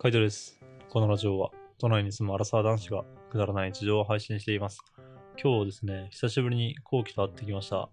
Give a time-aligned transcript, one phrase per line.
[0.00, 0.60] カイトです。
[0.90, 3.02] このラジオは、都内に住むアラサー男子が
[3.32, 4.78] くだらない日常を配信しています。
[5.42, 7.88] 今日ですね、久しぶりに後期と会ってきました。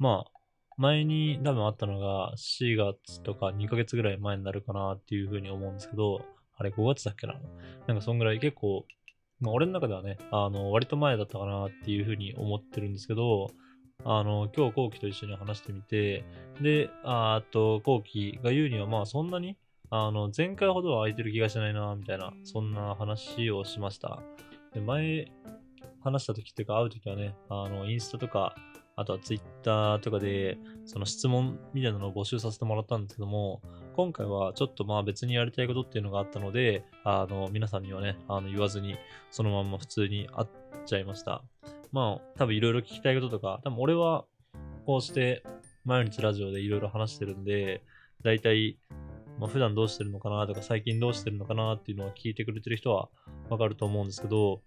[0.00, 0.30] まあ、
[0.78, 6.22] 前に多分あったのが4月とか2ヶ月ぐらい前になるかなっていうふうに思うんですけど、
[6.56, 7.34] あれ5月だっけな？
[7.86, 8.84] なんかそんぐらい結構、
[9.38, 13.46] まあ俺の中ではね、あの、割と前だったかなっていうふうに思ってるんですけど、
[14.04, 16.24] あの、今日後期と一緒に話してみて、
[16.60, 19.56] で、あーあと後期が言うにはまあそんなに
[19.90, 24.22] あの、前回ほどは空いてる気がしないな、みたいな、そんな話をしました。
[24.72, 25.30] で、前、
[26.00, 28.54] 話した時っていうか、会う時はね、あの、インスタとか、
[28.96, 33.60] あとはツイッターとかで、その質問みたいなのを募集させてもらったんですけども、
[33.96, 38.96] 今回はちょっとまあ別にやりたいことっていうのがあったので、あの、皆さんにはね、あの、言わずに、
[39.30, 40.48] そのまま普通に会っ
[40.86, 41.42] ちゃいました。
[41.90, 44.26] まあ、多分いろいろ聞きたいこととか、多分俺は、
[44.86, 45.42] こうして、
[45.84, 47.82] 毎日ラジオでいろいろ話してるんで、
[48.22, 48.78] だいたい
[49.38, 53.08] まあ、普段どうしてるのかなとか、最近どうしてるのかなっていうのは聞いてくれてる人は
[53.50, 54.62] わかると思うんですけど、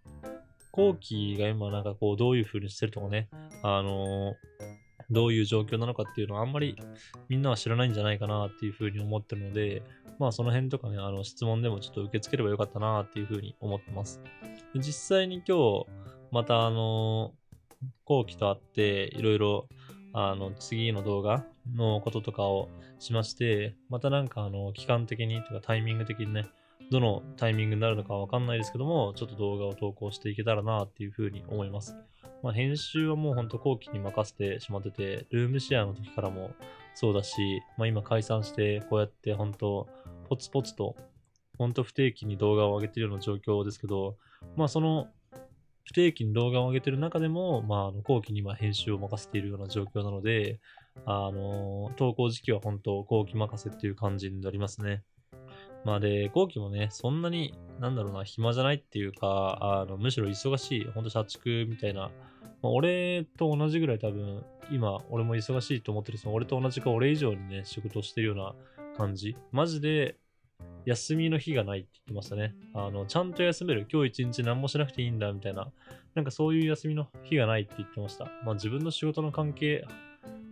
[0.72, 3.30] 後期が今なんかこう、どういう風にしてるとかね、
[3.64, 4.36] あの
[5.10, 6.78] どういう状況なのかっていうのはあんまり
[7.30, 9.82] みんなは知らないんじゃないかなっていう風に思ってるので、
[10.20, 14.22] まあその辺とかね、あの質問でもちょっと受け付ければよかったなっていう風に思ってます。
[14.76, 15.86] 実際に今日、
[16.32, 17.34] またあの
[18.04, 19.70] 後期と会って、いろいろ
[20.20, 26.48] あの、次の動画のこととかをしまして、またなんかあの、期間的にとかタイミング的にね、
[26.90, 31.96] どのタイミングになるのかわかんないですけども、ちょっと動画を投稿していけたらなっていうふうに思います。
[32.42, 36.50] まあ、編集はもうほんと後期に任せてしまってて、ルームシェアの時からも
[36.96, 39.88] そうだし、まあ今解散して、こうやって本当
[40.30, 40.96] ポツポツと、
[41.60, 44.18] ほんと不定期に動画を上げてるような状況ですけど、
[44.56, 45.10] まあその
[45.88, 50.60] 不定期に動画を上げてる中でも、まあ、あの後期に今編集を任せているような状況なので、
[51.06, 55.04] あの、投稿時期は本当後期任せっていう感じになりますね。
[55.86, 62.12] まあで、後期もね、そんなに、なんだろうな、暇じゃないっていうか、あのむしろ忙しい、本当社畜みたいな、
[62.62, 68.54] まあ、俺と同じぐらい多分、今、俺も忙しいと思ってるその俺と同じか俺以上にね、仕事をしてるような
[68.98, 69.38] 感じ。
[69.54, 70.18] マジで、
[70.88, 72.56] 休みの日がないって言ってましたね。
[72.74, 73.86] あの、ちゃんと休める。
[73.92, 75.70] 今日一日何もしなくていいんだ、みたいな。
[76.16, 78.24] なんかそういう休みの日がないって言ってました。
[78.46, 79.86] まあ自分の仕事の関係、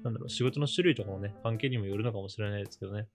[0.04, 3.08] なんだろう、仕事の種類とかもね、関係にもよるのかもしれないですけどね。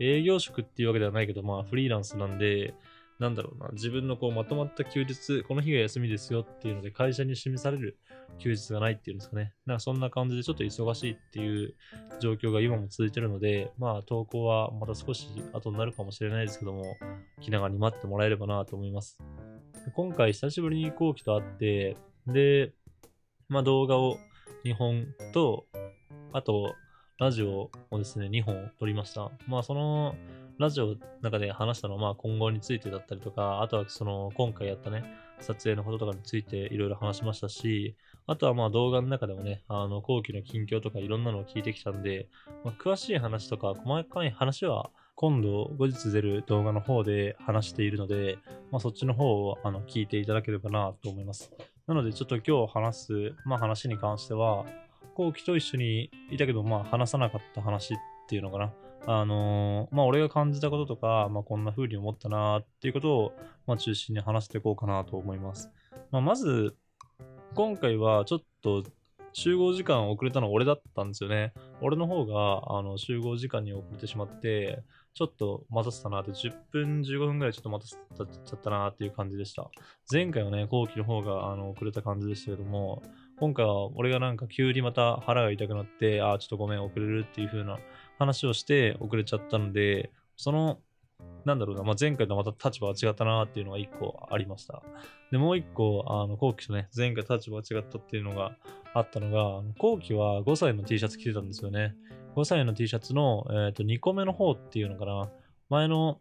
[0.00, 2.74] 営業職っていうわけではないけど、まあフリーランスなんで、
[3.18, 7.98] なんだろうな、自分のこうまとまった休日、この日が休みですよっていうので会社に示される
[8.38, 9.54] 休日がないっていうんですかね。
[9.66, 11.74] なんかそんな感じでちょっと忙しいっていう
[12.20, 16.96] 状況が今も続いてるので、まあ投稿はまた少し後になるかもしれないですけども、
[17.40, 19.18] 気長に待ってもらえればなと思います。
[19.94, 22.72] 今回久しぶりに後期と会って、で、
[23.48, 24.18] まあ動画を
[24.64, 25.66] 2本と、
[26.32, 26.74] あと、
[27.18, 29.30] ラジオをですね、2本撮りました。
[29.46, 30.16] まあその、
[30.58, 35.04] ラジオの中で話したのは、まあ今後についてだったりとか、あとはその、今回やったね、
[35.40, 42.28] 撮影のこととかについていろいろ話しましたし、あとはまあ動画の中でもね、あの、後期の近況とかいろんなのを聞いてきたんで、
[42.64, 48.38] まあ、詳しい話とか細かい話は、今度後日出る動画の方で話しているので、
[48.70, 51.52] まあ、そっちの方をあの聞いていただければなと思います。
[51.86, 54.64] なのでちょっと今日話す、まあ、話に関しては、
[55.14, 57.96] 後期と一緒にいたけど、まあ、話さなかった話っ
[58.28, 58.72] ていうのかな。
[59.06, 63.32] あのーまあ、俺が感じたこととか、まあ、こんな風に思ったなっていうことを、
[63.66, 65.70] まあ、中心に話していこうかなと思います。
[66.10, 66.74] まあ、まず、
[67.54, 68.82] 今回はちょっと
[69.34, 71.52] 集合時間遅れたのは俺だったんですよね。
[71.82, 74.82] 俺の方があの集合時間に遅れてしまって、
[75.12, 77.84] ちょっと待たせたなって、10分、15分ぐらいちょっと待
[78.16, 79.70] たせちゃったなっていう感じでした。
[80.10, 83.02] 前回はね、後期の方があの遅れた感じでしたけども、
[83.40, 87.78] 今回は俺がなんか急にまた腹が痛くなって、ああ、ちょっとごめん、遅れるっていう風な
[88.24, 90.78] 話をして遅れちゃったので、その、
[91.44, 94.82] なんだろうな、まあ、前回とまた立場が違ったなっていうのが一個ありました。
[95.30, 98.56] で、もう一個、あの、後期とね、前回立場が違ったっていうのが
[98.94, 101.94] あったのが、後期は5歳の T シャツ着てたんですよね。
[102.36, 105.28] 5歳の T シャツの、えー、と2個目の方っていうのかな。
[105.68, 106.20] 前の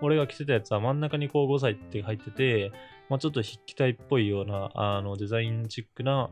[0.00, 2.72] 俺が着てたやつは真ん中にこう5歳って入ってて、
[3.08, 6.30] まあ、ちょっと筆記体っぽいようなあのデザインチックな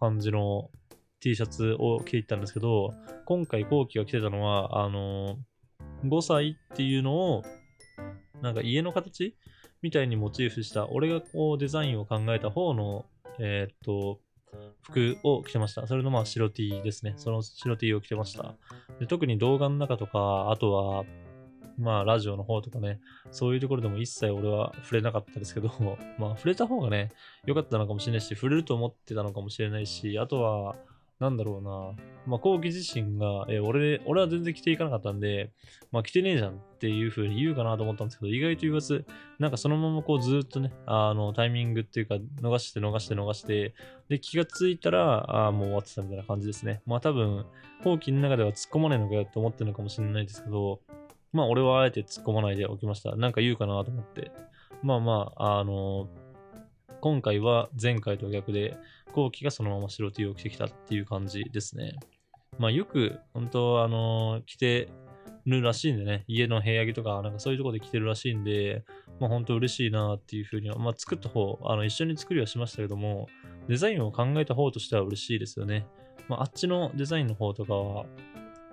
[0.00, 0.70] 感じの
[1.20, 2.94] T シャツを着ていったんですけど、
[3.24, 5.38] 今回後期が着てたのは、あの
[6.04, 7.42] 5歳っていうのを、
[8.42, 9.36] なんか家の形
[9.82, 13.06] みたいにモチーフした、俺がこうデザインを考えた方の、
[13.38, 14.20] えーっと、
[14.82, 15.86] 服を着てました。
[15.86, 17.14] それのまあ白 T ですね。
[17.16, 18.56] その白 T を着てました。
[18.98, 21.04] で特に動画の中とか、あとは、
[21.78, 23.00] まあラジオの方とかね、
[23.30, 25.70] そういうところでも一切俺は触れなかったですけど、
[26.18, 27.12] まあ触れた方がね、
[27.46, 30.76] 良かったのかもしれないし、触れると思ってたのかもしれないし、あとは、
[31.20, 32.04] なんだろうな。
[32.26, 35.50] まあ、後期自身が、え俺、俺は全然着ていかなかったんで、
[35.90, 39.04] まあ、着てねえじゃんっていう風に言うかなと思ったんですけど、意外と言わず、
[39.38, 43.74] なんかそのままこうずっとね、あの、タイミングっていうか、逃して逃して逃して、
[44.08, 46.82] で、気がついたら、あもう終わってたみたいな感じですね。
[46.86, 47.46] まあ、多分、
[47.82, 50.80] 後期の中では突っ込まないのかよって思ってるのかもしれないですけど、
[51.32, 53.16] まあ、俺はあえて突っ込まないでおきました。
[53.16, 54.30] なんか言うかなと思って。
[54.82, 56.08] まあまあ、あの
[57.00, 58.76] 今回は前回と逆で、
[59.12, 61.98] 後期がそのまま白 T を着てきたっていう感じですね。
[62.58, 64.88] まあよく、本当あのー、着て
[65.46, 68.84] るらしいんでね、家の部屋着とか、なんかそういうとこで着てるらしいんで、
[69.20, 73.28] まあ本当嬉しいなっていうふうには、まあ作った方、あの一緒に作りはしましたけども、
[73.68, 75.86] デザインを考えた方としては嬉しいですよね。
[76.28, 78.06] まああっちのデザインの方とかは、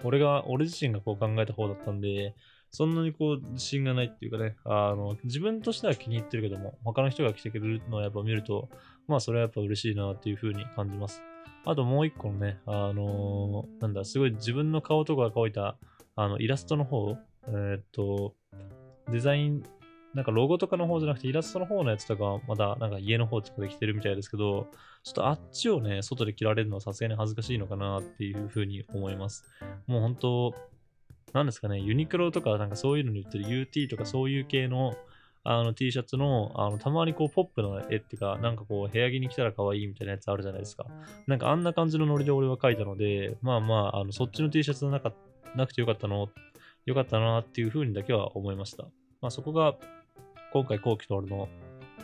[0.04, 2.34] 俺が、俺自身がこう考えた方だったんで、
[2.76, 8.68] そんなにこう自信がないっていうかね、あの、自分としては気に入ってるけども、他の人が来てくれるのをやっぱ見ると、
[9.08, 11.22] まあそれはやっぱ嬉しいなっていう風に感じます。
[11.64, 15.78] あともう一個のね、あのー、なんだ、すごい自分の顔とかが描いた、
[16.18, 17.18] あの、イラストの方、
[17.48, 18.36] えー、っと、
[19.10, 19.64] デザイン、
[20.14, 24.68] なんかロゴとかの方じゃなくてイラストの方のやつとかまだなんか家の方とかで着てるみたいですけど、
[25.04, 29.44] ちょっとあっちをね、外で着られるのはさすがに恥ずかしいのかなっていうふうに思います。
[29.88, 30.56] もう本当、
[31.36, 34.96] なんですかね、ユニクロとかなんかそういうのに売ってる UT とかそういう系の
[35.44, 40.88] あの T シャツの、あの、たまにこう、ポップな絵っていうか、なんかこう、部屋着に着たら可愛いみたいなやつあるじゃないですか。
[41.28, 45.14] なんかあんな感じのノリで俺は描いたので、まあまあ、あの、そっちの T シャツなか
[45.56, 46.30] なくてよかったの、
[46.88, 48.86] よかったなっていう風にだけは思いました。
[49.22, 49.76] まあそこが、
[50.52, 51.48] 今回後期と俺の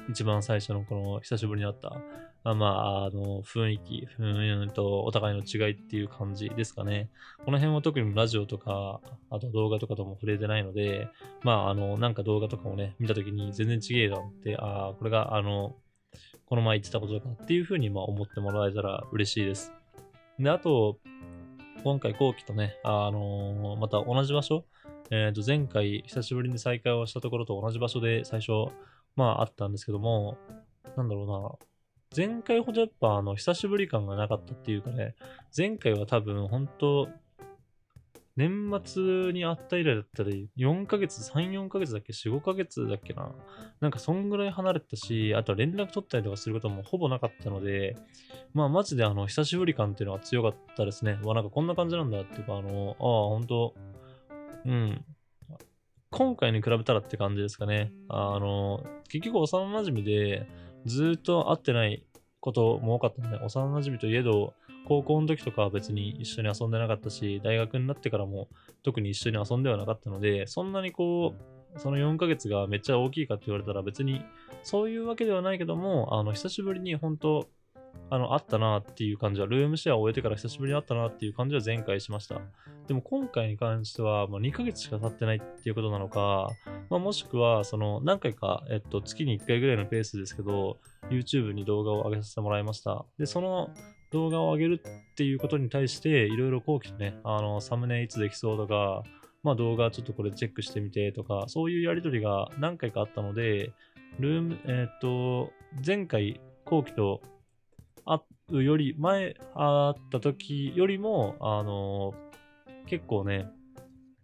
[0.07, 1.97] 一番最初のこの久しぶりに会った
[2.43, 7.09] まあまあ、あの、雰囲気、うんと、お互いの違いっていう感じですかね。
[7.45, 8.99] この辺は特にラジオとか、
[9.29, 11.07] あと動画とかとも触れてないので、
[11.43, 15.75] まあ、あの、なんか動画とかをね、見たときに全然違えだって、ああ、これが、あの、
[16.45, 19.71] この前言ってたこととかっていうふうに、まあ、思ってもらえたら嬉しいです。
[20.39, 20.97] で、あと、
[21.83, 24.65] 今回後期とね、あのー、また同じ場所、
[25.11, 28.71] えっ、ー、と、前回久しぶりに再会をしたところと同じ場所で最初、
[29.15, 30.37] まああったんですけども、
[30.95, 31.70] なんだろうな、
[32.15, 35.15] 前回ほどやっぱあの久しぶり感がなかったっていうかね、
[35.55, 37.07] 前回は多分本当
[38.35, 43.31] 年末に会った以来だったり、4ヶ月、3、4ヶ月だっけ ?4、5ヶ月だっけな
[43.79, 47.95] なんかそんぐらい離れたし、あとは連絡取ったりとかすることもほぼなかったので、
[48.53, 51.19] まあマジであの、久しぶり感っていうのは強かったですね。
[51.23, 53.75] わ、なんかこんな感じなんだっていうか、あの、ああ、本当
[54.65, 55.05] うん。
[56.09, 57.91] 今回に比べたらって感じですかね。
[58.09, 60.47] あの、結局幼馴染で、
[60.85, 62.03] ずっと会ってない
[62.39, 64.53] ことも多かったので、幼馴染といえど、
[64.87, 68.47] 高校の時とかは別に一緒に遊んでなかったし、大学になってからも
[68.83, 71.35] 特に一緒に遊んではなかったので、そんなにこ
[71.75, 74.21] う、その4ヶ月がめっちゃ大きいかって言われたら別に
[74.63, 77.47] そういうわけではないけども、あの、久しぶりに本当
[78.11, 82.41] あの、あったなっていう感じは、ルームシェアを終えてから久しぶりにあったなっていう感じは前回しました。
[82.85, 86.49] でも今回に関しては、まあ、2ヶ月しか経ってないっていうことなのか、
[86.89, 90.77] まあ、もしくは、その、何回か、えっと、月に1回ぐらいのペースですけど、
[91.09, 93.05] YouTube に動画を上げさせてもらいました。
[93.17, 93.69] で、その
[94.11, 99.03] 動画を上げるっていうことに対して、いろいろ後期とね、あの、サムネいつできそうとか、
[99.41, 103.71] まあ動画ちょっとこれチェックしてみてとか、そういうやりとりが何回かあったので、
[104.19, 105.51] ルーム、えっ、と、
[105.85, 107.21] 前回後期と
[108.05, 108.19] 会
[108.49, 113.47] うより、前会った時よりも、あのー、結構ね、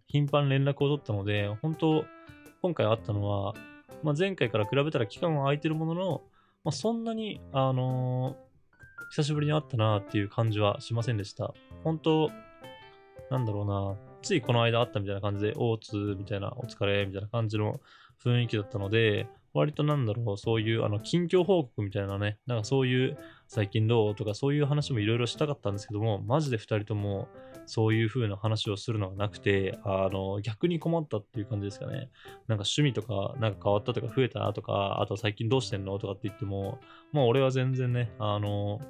[0.06, 2.04] 頻繁連絡を取ったので、本当
[2.62, 3.54] 今回会ったのは、
[4.02, 6.22] まあ、前回から比べたら期間は空いてるものの、
[6.64, 8.36] まあ、そんなに、あのー、
[9.10, 11.54] 久しぶりに会ったなっていう感じはしませんでした。
[11.84, 12.30] 本当
[13.30, 17.80] なんだろうな、ついこの間会ったみたいな感じで、おーつみたいな、お疲れみたいな感じの
[18.22, 27.28] 雰囲気だったので、割となんだろう、そういうあの近況報告みたいなね、なんかそういう最近どうとかそういう話もいろいろしたかったんですけども、マジで2人とも
[27.66, 32.10] そういう風な話をするのがなくて、あの、逆に困ったっていう感じですかね。
[32.46, 36.78] なんか趣味とか、なんか変わったとか増えたとか、あと最近どうしてんのとかって言っても、
[37.12, 38.80] まあ俺は全然ね、あの、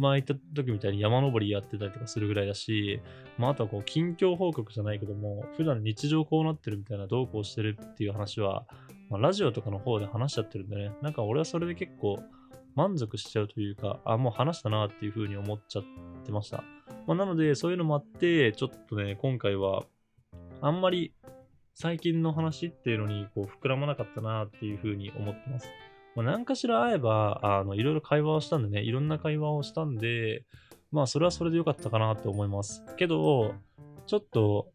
[0.00, 3.00] 前行った時みたいに山登りやってたりとかするぐらいだし、
[3.38, 8.66] まあ、あとはこう、近況報告じゃないけども、普段日常こうなってるみたいな、どうこうしてるっていう話は、
[9.10, 12.20] まあ、ラジオとかの方で話しちゃってるんでね、なんか俺はそれで結構
[12.76, 15.84] 満足しちゃうというか、あ、もう話したなっていう風に思っちゃっ
[16.24, 16.62] てました。
[17.06, 19.82] まあ、なので、そういうのもあって、ちょっとね、今回は、
[20.60, 21.12] あんまり
[21.74, 25.68] 最近の話っていうのにこう膨らまなかったなっていう風に思ってます。
[26.14, 30.44] まあ、何かしら会えば、あの、いろいろ会話をしたんでね、いろんな会話をしたんで、
[30.92, 32.84] まあ、それはそれでよかったかなと思います。
[32.96, 33.54] けど、
[34.06, 34.68] ちょっと、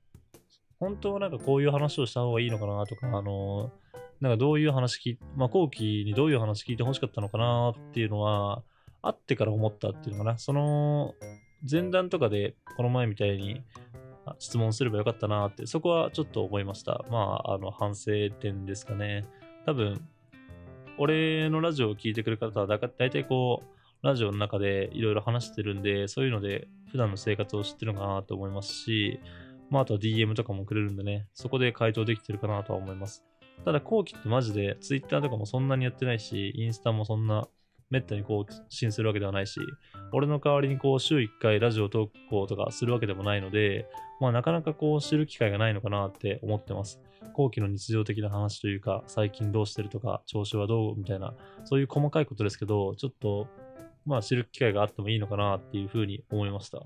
[0.80, 3.72] 本当はなんかこういう話をした方がいいのかなとか、あの、
[4.22, 8.64] なんかどういう話聞まあ、後期にどういう話聞いてほしかったのかなっていうのは、
[9.02, 10.38] 会ってから思ったっていうのかな。
[10.38, 11.14] その、
[11.70, 13.64] 前段とかでこの前みたいに
[14.40, 17.04] 質問すればよかったなって、そこはちょっと思いました。
[17.10, 19.28] まあ、あの、反省点ですかね。
[19.66, 20.02] 多分、
[20.98, 29.20] 俺のラジオを聞いてくる方はだか大体こう、ラジオの中でいろいろ話してるんで、そういうので普段の生活を知ってるのかなと思いますし、
[29.70, 33.26] まあ、あとは DM とかもくれるんでね、そこで回答できてるかなとは思います。
[33.64, 37.48] ただ、後期ってマジで Twitter とかもそんなにやってないし、インスタもそんな
[37.90, 39.60] めったに更新するわけではないし、
[40.12, 43.88] 俺の代わりにこう週1回ラジオ投稿とかするわけでもないので、
[44.20, 47.00] まあなかなかこう知る機会がないのかなって思ってます。
[47.34, 51.34] 後期の日常的な話というか、最近どうしてるとか、調子はどうみたいな、
[51.64, 53.48] そういう細かいことですけど、ちょっと
[54.06, 56.82] まあ知る機会があってもいいのかなっていうふうに思いました。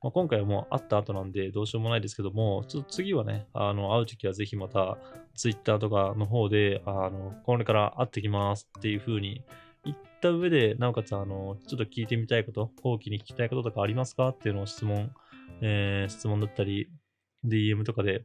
[0.00, 4.96] まあ、今回はもう会った後なんでどうしようもないですけども、ちょっと次はね、あの、会うときはぜひまた
[5.34, 9.42] Twitter とかの方で、あの、これから会ってきますっていうふうに
[9.84, 15.10] 言った上で、なおかつ、あの、ちょっと聞いてみたいこと、後期に聞きたいこととかありますかっていうのを質問、
[15.62, 16.88] えー、質問だったり、
[17.44, 18.24] DM とかで、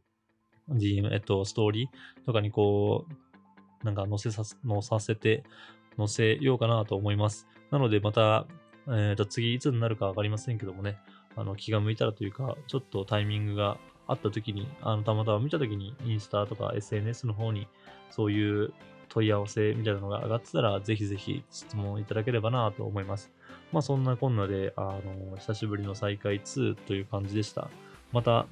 [0.70, 5.44] DM、えっと、ストーリーとかにこう、なんか載せさ載させて、
[5.98, 7.48] 載せようかなと思います。
[7.72, 8.46] なので、また、
[8.88, 10.98] えっ、と、次いつになるかわかりませんけどもね、
[11.36, 17.68] あの、気が向いたらというか、ちょっとタイミングがあった時に、あの、たまたま見た時に、インスタとか SNS の方に、
[18.12, 18.74] そういう
[19.10, 23.32] 問い合わせみたいなのが上がってたら、ぜひぜひ質問いただければなと思います。
[23.72, 25.00] まあ、そんなこんなで、あ
[25.32, 27.70] の、久しぶりの再開2という感じでした。
[28.12, 28.46] また、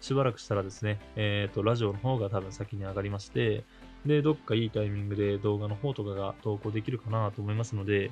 [0.00, 3.64] しばらくしたらですね、えっ、と、ラジオの方が多分先に上がりまして、
[4.06, 8.10] で、どっかいいタイミングで動画の方とかが投稿できるかなと思いますので、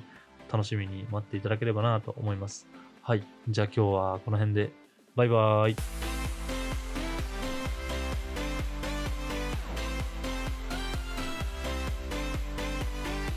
[0.51, 2.67] 楽しみに待っていただければなと思います。
[3.07, 3.23] はい。
[3.47, 4.69] じゃあ今日はこの辺で。
[5.15, 6.06] バイバーイ。